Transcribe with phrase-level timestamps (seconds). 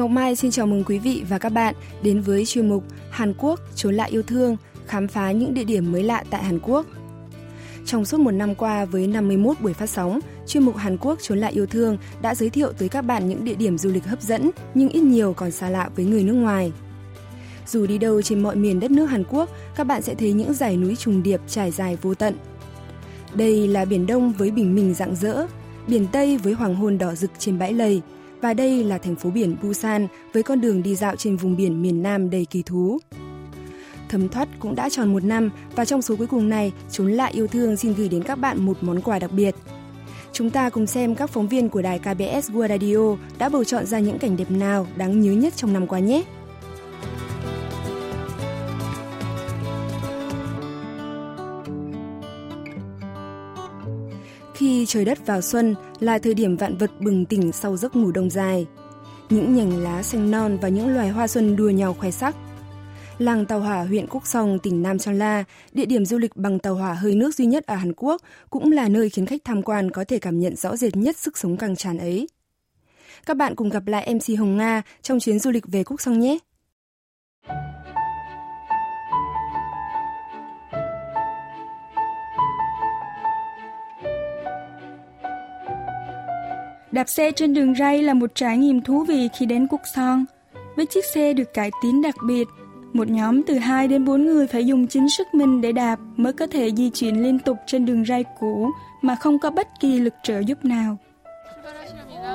[0.00, 3.34] Ngọc Mai xin chào mừng quý vị và các bạn đến với chuyên mục Hàn
[3.38, 4.56] Quốc trốn lại yêu thương,
[4.86, 6.86] khám phá những địa điểm mới lạ tại Hàn Quốc.
[7.86, 11.38] Trong suốt một năm qua với 51 buổi phát sóng, chuyên mục Hàn Quốc trốn
[11.38, 14.22] lại yêu thương đã giới thiệu tới các bạn những địa điểm du lịch hấp
[14.22, 16.72] dẫn nhưng ít nhiều còn xa lạ với người nước ngoài.
[17.66, 20.54] Dù đi đâu trên mọi miền đất nước Hàn Quốc, các bạn sẽ thấy những
[20.54, 22.34] dải núi trùng điệp trải dài vô tận.
[23.34, 25.46] Đây là biển Đông với bình minh rạng rỡ,
[25.88, 28.02] biển Tây với hoàng hôn đỏ rực trên bãi lầy,
[28.40, 31.82] và đây là thành phố biển Busan với con đường đi dạo trên vùng biển
[31.82, 32.98] miền Nam đầy kỳ thú.
[34.08, 37.32] Thấm thoát cũng đã tròn một năm và trong số cuối cùng này, chúng lại
[37.32, 39.54] yêu thương xin gửi đến các bạn một món quà đặc biệt.
[40.32, 43.86] Chúng ta cùng xem các phóng viên của đài KBS World Radio đã bầu chọn
[43.86, 46.22] ra những cảnh đẹp nào đáng nhớ nhất trong năm qua nhé.
[54.70, 58.10] Khi trời đất vào xuân là thời điểm vạn vật bừng tỉnh sau giấc ngủ
[58.12, 58.66] đông dài.
[59.30, 62.36] Những nhành lá xanh non và những loài hoa xuân đua nhau khoe sắc.
[63.18, 66.58] Làng tàu hỏa huyện Cúc Song, tỉnh Nam Son La, địa điểm du lịch bằng
[66.58, 69.62] tàu hỏa hơi nước duy nhất ở Hàn Quốc, cũng là nơi khiến khách tham
[69.62, 72.28] quan có thể cảm nhận rõ rệt nhất sức sống căng tràn ấy.
[73.26, 76.20] Các bạn cùng gặp lại MC Hồng Nga trong chuyến du lịch về Cúc Song
[76.20, 76.38] nhé!
[86.91, 90.25] Đạp xe trên đường ray là một trải nghiệm thú vị khi đến Cúc Son.
[90.75, 92.47] Với chiếc xe được cải tiến đặc biệt,
[92.93, 96.33] một nhóm từ 2 đến 4 người phải dùng chính sức mình để đạp mới
[96.33, 98.69] có thể di chuyển liên tục trên đường ray cũ
[99.01, 100.97] mà không có bất kỳ lực trợ giúp nào.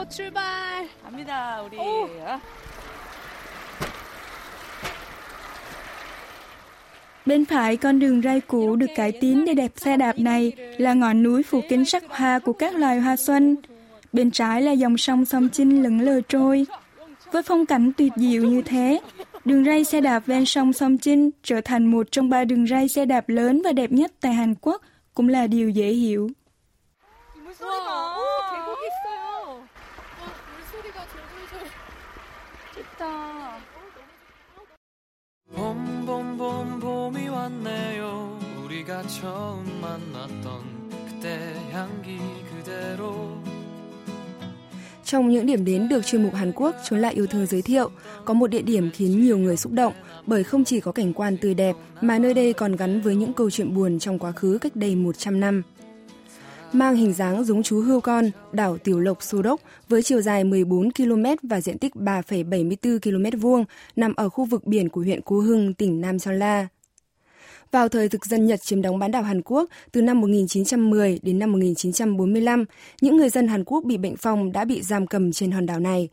[0.01, 0.87] 오, 출발.
[1.03, 1.77] 갑니다, 우리.
[7.27, 10.95] Bên phải con đường ray cũ được cải tiến để đẹp xe đạp này là
[10.95, 13.57] ngọn núi phủ kín sắc hoa của các loài hoa xuân.
[14.16, 16.66] Bên trái là dòng sông Sông Chinh lững lờ trôi.
[17.32, 19.00] Với phong cảnh tuyệt diệu như thế,
[19.46, 22.88] đường ray xe đạp ven sông Sông Chinh trở thành một trong ba đường ray
[22.88, 24.82] xe đạp lớn và đẹp nhất tại Hàn Quốc
[25.14, 26.30] cũng là điều dễ hiểu.
[27.60, 27.96] Wow.
[45.06, 47.90] Trong những điểm đến được chuyên mục Hàn Quốc trốn lại yêu thương giới thiệu,
[48.26, 49.94] có một địa điểm khiến nhiều người xúc động
[50.26, 53.34] bởi không chỉ có cảnh quan tươi đẹp mà nơi đây còn gắn với những
[53.34, 55.64] câu chuyện buồn trong quá khứ cách đây 100 năm.
[56.74, 60.44] Mang hình dáng giống chú hươu con, đảo Tiểu Lộc Sô Đốc với chiều dài
[60.44, 65.22] 14 km và diện tích 3,74 km vuông nằm ở khu vực biển của huyện
[65.22, 66.68] Cô Hưng, tỉnh Nam Son La.
[67.72, 71.40] Vào thời thực dân Nhật chiếm đóng bán đảo Hàn Quốc từ năm 1910 đến
[71.40, 72.66] năm 1945,
[73.02, 75.80] những người dân Hàn Quốc bị bệnh phong đã bị giam cầm trên hòn đảo
[75.80, 76.10] này.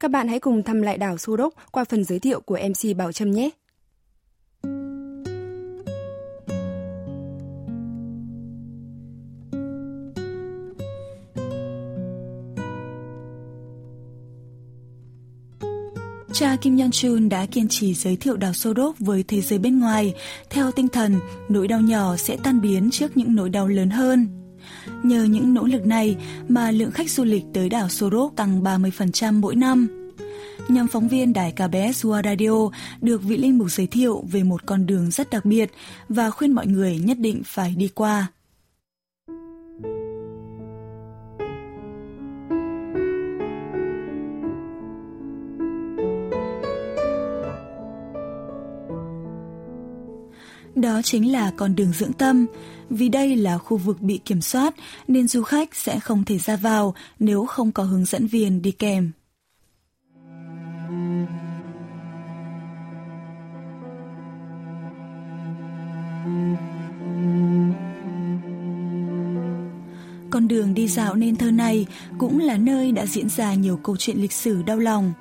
[0.00, 2.96] Các bạn hãy cùng thăm lại đảo Sô Đốc qua phần giới thiệu của MC
[2.96, 3.50] Bảo Trâm nhé.
[16.40, 19.58] Cha Kim Yeon Chun đã kiên trì giới thiệu đảo Sô Đốc với thế giới
[19.58, 20.14] bên ngoài,
[20.50, 24.28] theo tinh thần nỗi đau nhỏ sẽ tan biến trước những nỗi đau lớn hơn.
[25.02, 26.16] Nhờ những nỗ lực này
[26.48, 29.88] mà lượng khách du lịch tới đảo Soro tăng 30% mỗi năm.
[30.68, 34.66] Nhóm phóng viên đài KBS World Radio được vị linh mục giới thiệu về một
[34.66, 35.70] con đường rất đặc biệt
[36.08, 38.26] và khuyên mọi người nhất định phải đi qua.
[50.74, 52.46] Đó chính là con đường dưỡng tâm.
[52.90, 54.74] Vì đây là khu vực bị kiểm soát,
[55.08, 58.70] nên du khách sẽ không thể ra vào nếu không có hướng dẫn viên đi
[58.70, 59.12] kèm.
[70.30, 71.86] Con đường đi dạo nên thơ này
[72.18, 75.12] cũng là nơi đã diễn ra nhiều câu chuyện lịch sử đau lòng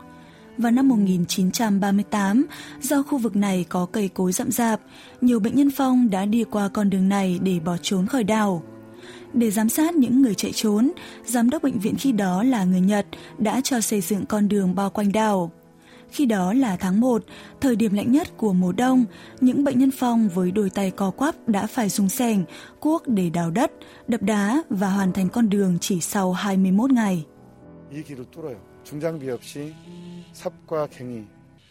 [0.60, 2.46] vào năm 1938,
[2.82, 4.82] do khu vực này có cây cối rậm rạp,
[5.22, 8.64] nhiều bệnh nhân phong đã đi qua con đường này để bỏ trốn khỏi đảo.
[9.34, 10.92] Để giám sát những người chạy trốn,
[11.26, 13.06] giám đốc bệnh viện khi đó là người Nhật
[13.38, 15.52] đã cho xây dựng con đường bao quanh đảo.
[16.12, 17.24] Khi đó là tháng 1,
[17.62, 19.06] thời điểm lạnh nhất của mùa đông,
[19.42, 22.44] những bệnh nhân phong với đôi tay co quắp đã phải dùng sẻng,
[22.80, 23.72] cuốc để đào đất,
[24.08, 27.26] đập đá và hoàn thành con đường chỉ sau 21 ngày.
[28.89, 28.89] 이 길을 뚫어요.
[28.89, 29.75] 중장비 없이
[30.33, 31.25] 삽과 갱이.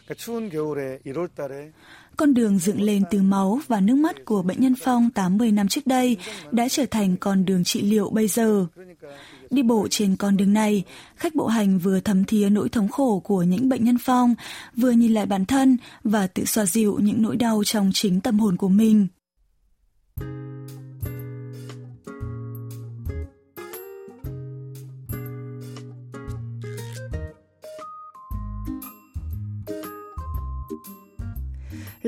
[0.05, 1.71] 그러니까 추운 겨울에 1월 달에
[2.15, 5.67] Con đường dựng lên từ máu và nước mắt của bệnh nhân Phong 80 năm
[5.67, 6.17] trước đây
[6.51, 8.67] đã trở thành con đường trị liệu bây giờ.
[8.75, 9.07] 그러니까
[9.49, 10.83] Đi bộ trên con đường này,
[11.15, 14.35] khách bộ hành vừa thấm thía nỗi thống khổ của những bệnh nhân phong,
[14.75, 18.39] vừa nhìn lại bản thân và tự xoa dịu những nỗi đau trong chính tâm
[18.39, 19.07] hồn của mình.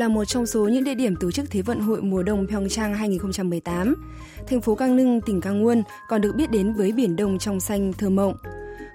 [0.00, 2.94] Là một trong số những địa điểm tổ chức Thế vận hội mùa đông Pyeongchang
[2.94, 3.94] 2018.
[4.46, 8.10] Thành phố Cang tỉnh Cang còn được biết đến với biển đông trong xanh thơ
[8.10, 8.34] mộng.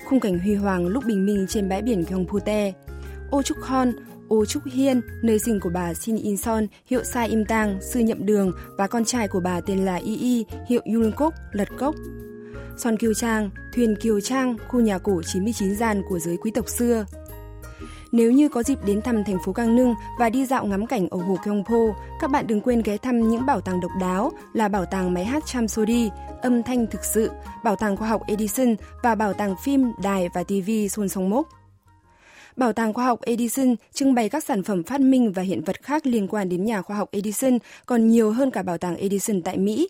[0.06, 2.74] Khung cảnh huy hoàng lúc bình minh trên bãi biển Gyeongpute.
[3.32, 3.92] Ô Trúc Hon,
[4.28, 8.00] Ô Trúc Hiên, nơi sinh của bà Shin In Son, hiệu Sai Im Tang, sư
[8.00, 11.96] nhậm đường và con trai của bà tên là Y Y, hiệu Yunkok, lật cốc.
[12.78, 16.70] Son Kiều Trang, thuyền Kiều Trang, khu nhà cổ 99 gian của giới quý tộc
[16.70, 17.06] xưa.
[18.16, 21.08] Nếu như có dịp đến thăm thành phố Cang Nưng và đi dạo ngắm cảnh
[21.10, 21.78] ở hồ Gyeongpo,
[22.20, 25.26] các bạn đừng quên ghé thăm những bảo tàng độc đáo là bảo tàng máy
[25.26, 26.10] hát Chamsori,
[26.42, 27.32] âm thanh thực sự,
[27.64, 31.48] bảo tàng khoa học Edison và bảo tàng phim, đài và TV Son Song Mok.
[32.56, 35.84] Bảo tàng khoa học Edison trưng bày các sản phẩm phát minh và hiện vật
[35.84, 39.42] khác liên quan đến nhà khoa học Edison còn nhiều hơn cả bảo tàng Edison
[39.42, 39.90] tại Mỹ.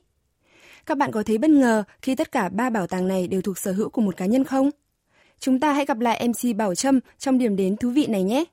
[0.86, 3.58] Các bạn có thấy bất ngờ khi tất cả ba bảo tàng này đều thuộc
[3.58, 4.70] sở hữu của một cá nhân không?
[5.40, 8.44] Chúng ta hãy gặp lại MC Bảo Trâm trong điểm đến thú vị này nhé.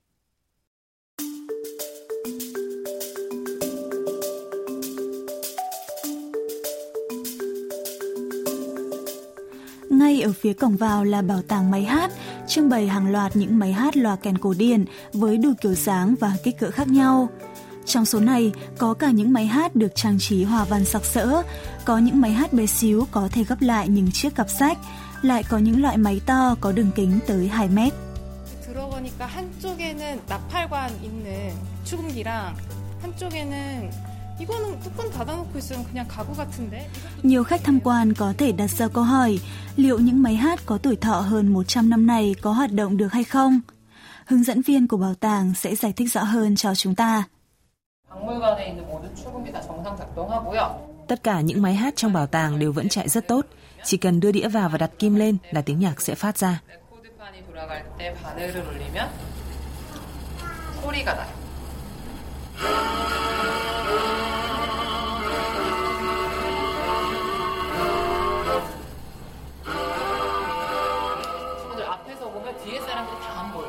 [9.90, 12.10] Ngay ở phía cổng vào là bảo tàng máy hát,
[12.48, 16.14] trưng bày hàng loạt những máy hát loa kèn cổ điển với đủ kiểu dáng
[16.20, 17.28] và kích cỡ khác nhau.
[17.86, 21.42] Trong số này có cả những máy hát được trang trí hòa văn sặc sỡ,
[21.84, 24.78] có những máy hát bé xíu có thể gấp lại những chiếc cặp sách,
[25.21, 27.93] lại có những loại máy to có đường kính tới 2 mét.
[28.67, 31.53] 들어보니까 한쪽에는 나팔관 있는
[31.83, 32.55] 축음기랑
[33.01, 33.91] 한쪽에는
[34.39, 36.87] 이거는 뚜껑 닫아놓고 있으면 그냥 가구 같은데?
[37.23, 39.39] Nhiều khách tham quan có thể đặt ra câu hỏi
[39.75, 43.13] liệu những máy hát có tuổi thọ hơn 100 năm này có hoạt động được
[43.13, 43.61] hay không?
[44.25, 47.23] Hướng dẫn viên của bảo tàng sẽ giải thích rõ hơn cho chúng ta.
[51.07, 53.45] Tất cả những máy hát trong bảo tàng đều vẫn chạy rất tốt.
[53.84, 56.60] chỉ cần đưa đĩa vào và đặt kim lên là tiếng nhạc sẽ phát ra.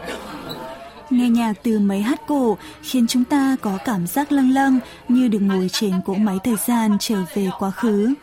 [1.09, 5.27] Nghe nhạc từ máy hát cổ khiến chúng ta có cảm giác lâng lâng như
[5.27, 8.13] được ngồi trên cỗ máy thời gian trở về quá khứ.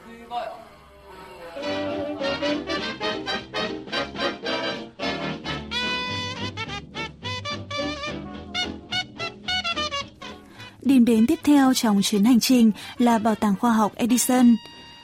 [11.50, 14.56] Theo trong chuyến hành trình là Bảo tàng Khoa học Edison.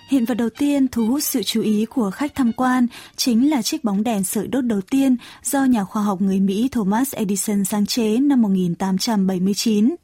[0.09, 3.63] Hiện vật đầu tiên thu hút sự chú ý của khách tham quan chính là
[3.63, 7.65] chiếc bóng đèn sợi đốt đầu tiên do nhà khoa học người Mỹ Thomas Edison
[7.65, 9.95] sáng chế năm 1879.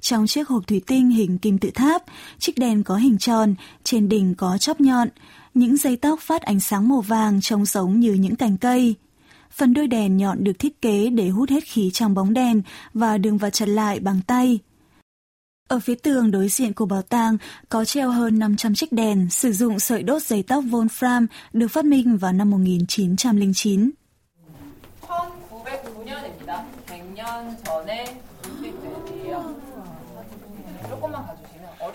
[0.00, 2.02] Trong chiếc hộp thủy tinh hình kim tự tháp,
[2.38, 3.54] chiếc đèn có hình tròn,
[3.84, 5.08] trên đỉnh có chóp nhọn,
[5.54, 8.94] những dây tóc phát ánh sáng màu vàng trông giống như những cành cây.
[9.52, 12.62] Phần đuôi đèn nhọn được thiết kế để hút hết khí trong bóng đèn
[12.94, 14.58] và đường vào chặt lại bằng tay.
[15.70, 17.36] Ở phía tường đối diện của bảo tàng
[17.68, 21.84] có treo hơn 500 chiếc đèn sử dụng sợi đốt giấy tóc Wolfram được phát
[21.84, 23.90] minh vào năm 1909.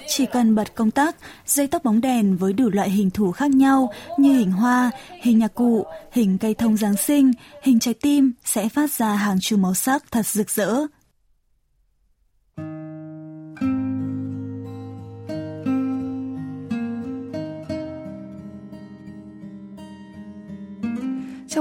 [0.07, 1.15] Chỉ cần bật công tắc,
[1.45, 4.91] dây tóc bóng đèn với đủ loại hình thủ khác nhau như hình hoa,
[5.21, 7.31] hình nhạc cụ, hình cây thông Giáng sinh,
[7.63, 10.87] hình trái tim sẽ phát ra hàng chục màu sắc thật rực rỡ.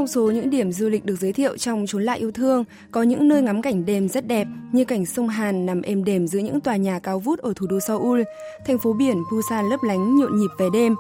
[0.05, 3.03] Trong số những điểm du lịch được giới thiệu trong chốn lại yêu thương, có
[3.03, 6.39] những nơi ngắm cảnh đêm rất đẹp như cảnh sông Hàn nằm êm đềm giữa
[6.39, 8.23] những tòa nhà cao vút ở thủ đô Seoul,
[8.67, 10.95] thành phố biển Busan lấp lánh nhộn nhịp về đêm.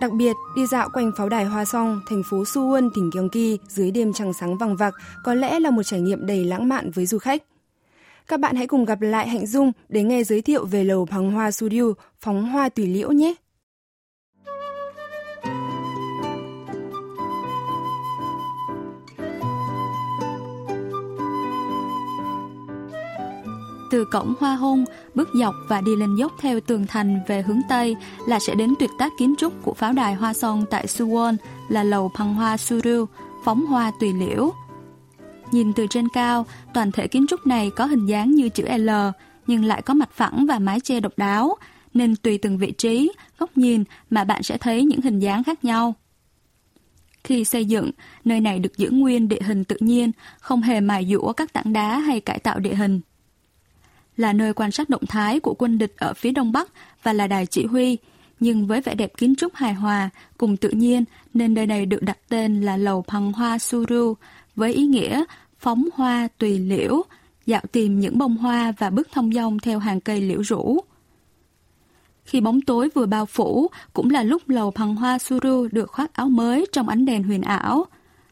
[0.00, 3.90] Đặc biệt, đi dạo quanh pháo đài Hoa Song, thành phố Suwon, tỉnh Gyeonggi dưới
[3.90, 7.06] đêm trăng sáng vàng vặc có lẽ là một trải nghiệm đầy lãng mạn với
[7.06, 7.42] du khách.
[8.26, 11.32] Các bạn hãy cùng gặp lại Hạnh Dung để nghe giới thiệu về lầu Phóng
[11.32, 11.84] Hoa Studio,
[12.20, 13.34] phóng hoa tùy liễu nhé!
[23.90, 27.60] Từ cổng Hoa hôn bước dọc và đi lên dốc theo tường thành về hướng
[27.68, 31.36] Tây là sẽ đến tuyệt tác kiến trúc của pháo đài Hoa Son tại Suwon
[31.68, 33.04] là lầu Phăng Hoa Suru,
[33.44, 34.52] phóng hoa tùy liễu.
[35.52, 38.90] Nhìn từ trên cao, toàn thể kiến trúc này có hình dáng như chữ L,
[39.46, 41.56] nhưng lại có mặt phẳng và mái che độc đáo,
[41.94, 45.64] nên tùy từng vị trí, góc nhìn mà bạn sẽ thấy những hình dáng khác
[45.64, 45.94] nhau.
[47.24, 47.90] Khi xây dựng,
[48.24, 51.72] nơi này được giữ nguyên địa hình tự nhiên, không hề mài dũa các tảng
[51.72, 53.00] đá hay cải tạo địa hình.
[54.16, 56.68] Là nơi quan sát động thái của quân địch ở phía đông bắc
[57.02, 57.98] và là đài chỉ huy,
[58.40, 62.02] nhưng với vẻ đẹp kiến trúc hài hòa cùng tự nhiên nên nơi này được
[62.02, 64.14] đặt tên là lầu Phăng Hoa Suru
[64.56, 65.24] với ý nghĩa
[65.58, 67.02] phóng hoa tùy liễu,
[67.46, 70.80] dạo tìm những bông hoa và bước thông dong theo hàng cây liễu rũ.
[72.24, 76.14] Khi bóng tối vừa bao phủ, cũng là lúc lầu Phăng Hoa Suru được khoác
[76.14, 77.84] áo mới trong ánh đèn huyền ảo,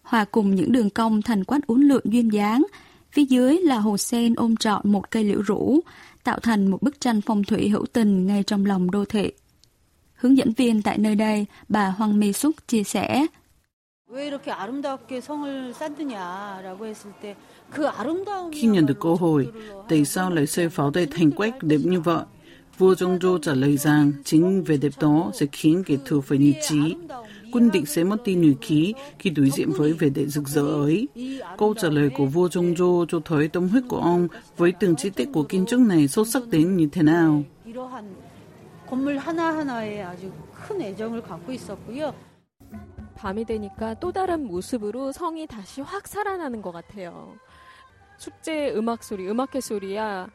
[0.02, 2.66] hòa cùng những đường cong thành quát uốn lượn duyên dáng.
[3.12, 5.80] Phía dưới là hồ sen ôm trọn một cây liễu rũ,
[6.24, 9.32] tạo thành một bức tranh phong thủy hữu tình ngay trong lòng đô thị.
[10.14, 13.26] Hướng dẫn viên tại nơi đây, bà Hoàng My Súc chia sẻ.
[18.52, 19.48] Khi nhận được cơ hội,
[19.88, 22.24] tại sao lại xây pháo đài thành quách đẹp như vậy?
[22.78, 26.38] Vua Trung Zhou trả lời rằng chính vẻ đẹp đó sẽ khiến kẻ thù phải
[26.38, 26.96] nhụt chí
[27.51, 30.61] Quân địch sẽ mất đi nhuệ khí khi đối diện với vẻ đẹp rực rỡ
[30.61, 31.07] ấy.
[31.57, 34.95] Câu trả lời của vua Trung Zhou cho thấy tâm huyết của ông với từng
[34.95, 37.43] chi tiết của kiến trúc này sâu sắc đến như thế nào.
[38.89, 42.13] 건물 하나하나에 아주 큰 애정을 갖고 있었고요.
[43.15, 47.33] 밤이 되니까 또 다른 모습으로 성이 다시 확 살아나는 것 같아요.
[48.19, 50.27] 축제 음악 소리, 음악회 소리야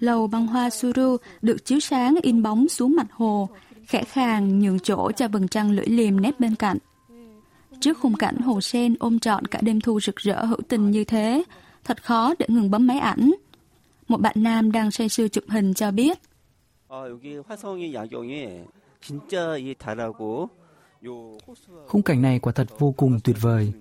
[0.00, 3.48] Lầu băng hoa Suru được chiếu sáng in bóng xuống mặt hồ,
[3.87, 6.77] khẽ khàng nhường chỗ cho vầng trăng lưỡi liềm nét bên cạnh.
[7.79, 11.03] Trước khung cảnh hồ sen ôm trọn cả đêm thu rực rỡ hữu tình như
[11.03, 11.43] thế,
[11.83, 13.31] thật khó để ngừng bấm máy ảnh.
[14.07, 16.17] Một bạn nam đang say sưa chụp hình cho biết.
[21.87, 23.73] Khung cảnh này quả thật vô cùng tuyệt vời.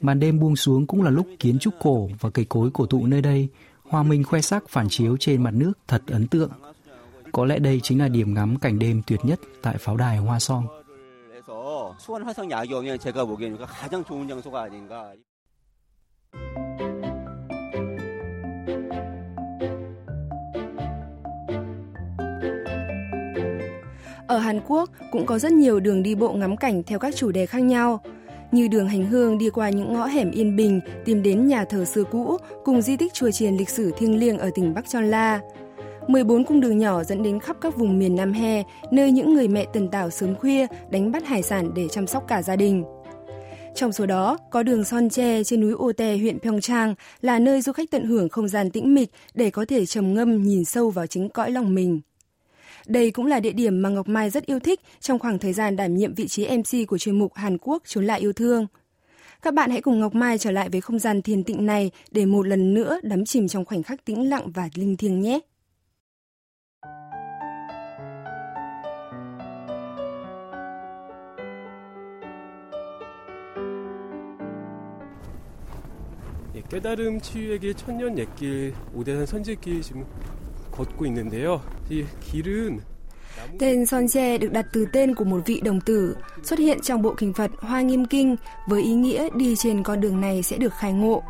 [0.00, 3.06] Màn đêm buông xuống cũng là lúc kiến trúc cổ và cây cối cổ thụ
[3.06, 3.48] nơi đây
[3.82, 6.50] hòa minh khoe sắc phản chiếu trên mặt nước thật ấn tượng.
[7.34, 10.38] Có lẽ đây chính là điểm ngắm cảnh đêm tuyệt nhất tại pháo đài Hoa
[10.38, 10.66] song
[24.26, 27.32] Ở Hàn Quốc cũng có rất nhiều đường đi bộ ngắm cảnh theo các chủ
[27.32, 28.00] đề khác nhau,
[28.52, 31.84] như đường hành hương đi qua những ngõ hẻm yên bình tìm đến nhà thờ
[31.84, 35.40] xưa cũ cùng di tích chùa chiền lịch sử thiêng liêng ở tỉnh Bắc La.
[36.08, 39.48] 14 cung đường nhỏ dẫn đến khắp các vùng miền Nam He, nơi những người
[39.48, 42.84] mẹ tần tảo sớm khuya đánh bắt hải sản để chăm sóc cả gia đình.
[43.74, 47.60] Trong số đó, có đường Son Tre trên núi Ô Tè huyện Pyeongchang là nơi
[47.60, 50.90] du khách tận hưởng không gian tĩnh mịch để có thể trầm ngâm nhìn sâu
[50.90, 52.00] vào chính cõi lòng mình.
[52.86, 55.76] Đây cũng là địa điểm mà Ngọc Mai rất yêu thích trong khoảng thời gian
[55.76, 58.66] đảm nhiệm vị trí MC của chuyên mục Hàn Quốc trốn lại yêu thương.
[59.42, 62.26] Các bạn hãy cùng Ngọc Mai trở lại với không gian thiền tịnh này để
[62.26, 65.40] một lần nữa đắm chìm trong khoảnh khắc tĩnh lặng và linh thiêng nhé.
[76.73, 80.05] 깨달음 치유에게 천년 옛길 오대산 선제길 지금
[80.71, 81.61] 걷고 있는데요.
[81.89, 82.79] 이 길은
[83.59, 87.01] Tên Son Che được đặt từ tên của một vị đồng tử xuất hiện trong
[87.01, 88.35] bộ kinh Phật Hoa Nghiêm Kinh
[88.67, 91.23] với ý nghĩa đi trên con đường này sẽ được khai ngộ.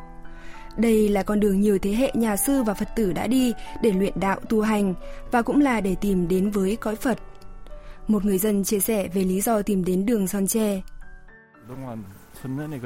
[0.78, 3.92] Đây là con đường nhiều thế hệ nhà sư và Phật tử đã đi để
[3.92, 4.94] luyện đạo tu hành
[5.32, 7.20] và cũng là để tìm đến với cõi Phật.
[8.08, 10.28] Một người dân chia sẻ về lý do tìm đến đường
[12.45, 12.81] Son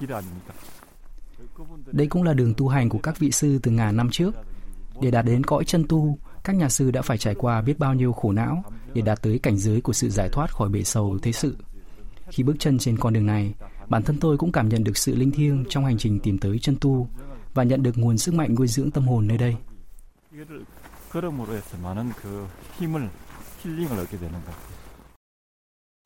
[0.00, 0.06] Che.
[1.92, 4.34] Đây cũng là đường tu hành của các vị sư từ ngàn năm trước.
[5.00, 7.94] Để đạt đến cõi chân tu, các nhà sư đã phải trải qua biết bao
[7.94, 11.18] nhiêu khổ não để đạt tới cảnh giới của sự giải thoát khỏi bể sầu
[11.22, 11.56] thế sự.
[12.28, 13.54] Khi bước chân trên con đường này,
[13.88, 16.58] bản thân tôi cũng cảm nhận được sự linh thiêng trong hành trình tìm tới
[16.58, 17.08] chân tu
[17.54, 19.56] và nhận được nguồn sức mạnh nuôi dưỡng tâm hồn nơi đây.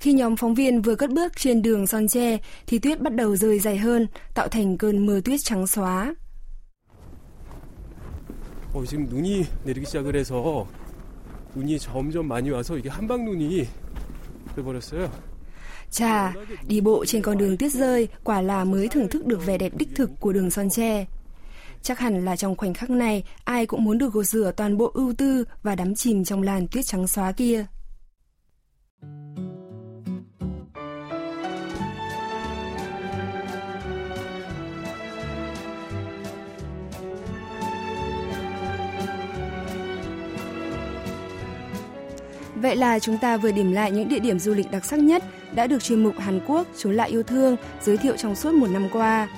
[0.02, 3.36] Khi nhóm phóng viên vừa cất bước trên đường Son Tre thì tuyết bắt đầu
[3.36, 6.14] rơi dày hơn, tạo thành cơn mưa tuyết trắng xóa.
[8.74, 10.66] 어, 지금 눈이 내리기 시작을 해서
[11.56, 13.68] 눈이 점점 많이 와서 이게 한방 눈이
[14.56, 15.08] 돼버렸어요.
[15.92, 16.34] Chà,
[16.68, 19.72] đi bộ trên con đường tuyết rơi quả là mới thưởng thức được vẻ đẹp
[19.78, 21.06] đích thực của đường Son Tre.
[21.82, 24.92] Chắc hẳn là trong khoảnh khắc này, ai cũng muốn được gột rửa toàn bộ
[24.94, 27.66] ưu tư và đắm chìm trong làn tuyết trắng xóa kia.
[42.63, 45.25] Vậy là chúng ta vừa điểm lại những địa điểm du lịch đặc sắc nhất
[45.55, 48.71] đã được chuyên mục Hàn Quốc Chốn lại yêu thương giới thiệu trong suốt một
[48.71, 49.29] năm qua.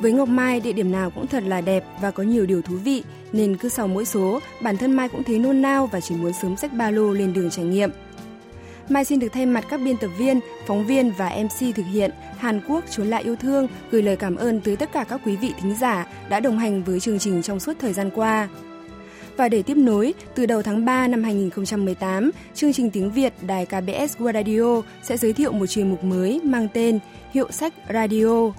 [0.00, 2.76] Với Ngọc Mai, địa điểm nào cũng thật là đẹp và có nhiều điều thú
[2.76, 6.14] vị, nên cứ sau mỗi số, bản thân Mai cũng thấy nôn nao và chỉ
[6.14, 7.90] muốn sớm xách ba lô lên đường trải nghiệm.
[8.88, 12.10] Mai xin được thay mặt các biên tập viên, phóng viên và MC thực hiện
[12.38, 15.36] Hàn Quốc Chốn lại yêu thương gửi lời cảm ơn tới tất cả các quý
[15.36, 18.48] vị thính giả đã đồng hành với chương trình trong suốt thời gian qua.
[19.36, 23.66] Và để tiếp nối, từ đầu tháng 3 năm 2018, chương trình tiếng Việt Đài
[23.66, 26.98] KBS World Radio sẽ giới thiệu một chuyên mục mới mang tên
[27.32, 28.52] Hiệu sách Radio.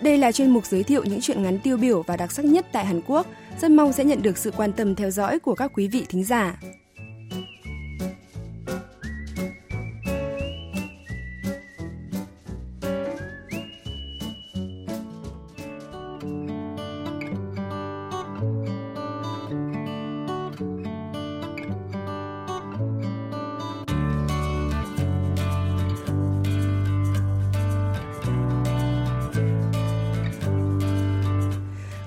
[0.00, 2.66] Đây là chuyên mục giới thiệu những chuyện ngắn tiêu biểu và đặc sắc nhất
[2.72, 3.26] tại Hàn Quốc.
[3.60, 6.24] Rất mong sẽ nhận được sự quan tâm theo dõi của các quý vị thính
[6.24, 6.60] giả.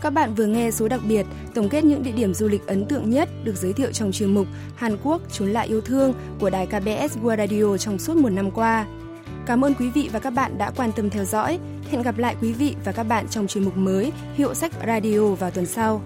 [0.03, 2.85] Các bạn vừa nghe số đặc biệt, tổng kết những địa điểm du lịch ấn
[2.85, 6.49] tượng nhất được giới thiệu trong chuyên mục Hàn Quốc trốn lại yêu thương của
[6.49, 8.85] đài KBS World Radio trong suốt một năm qua.
[9.45, 11.59] Cảm ơn quý vị và các bạn đã quan tâm theo dõi.
[11.91, 15.27] Hẹn gặp lại quý vị và các bạn trong chuyên mục mới, Hiệu sách Radio
[15.27, 16.01] vào tuần sau.